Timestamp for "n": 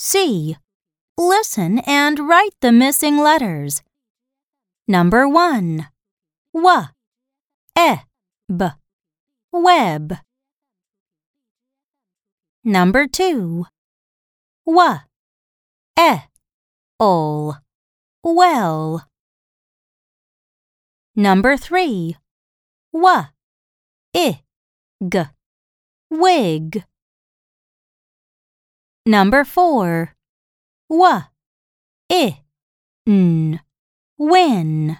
33.06-33.58